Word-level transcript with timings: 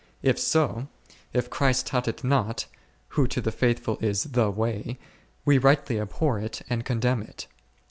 If 0.23 0.39
so, 0.39 0.87
if 1.31 1.51
Christ 1.51 1.85
taught 1.85 2.07
it 2.07 2.23
not, 2.23 2.65
who 3.09 3.27
to 3.27 3.39
the 3.39 3.51
faithful 3.51 3.99
is 4.01 4.23
the 4.23 4.49
way, 4.49 4.97
we 5.45 5.59
rightly 5.59 5.99
abhor 5.99 6.39
it 6.39 6.63
and 6.71 6.83
condemn 6.83 7.21
it. 7.21 7.45